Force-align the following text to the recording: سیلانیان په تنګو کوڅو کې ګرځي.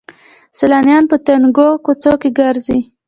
سیلانیان 0.57 1.03
په 1.11 1.17
تنګو 1.25 1.67
کوڅو 1.85 2.13
کې 2.21 2.29
ګرځي. 2.39 2.79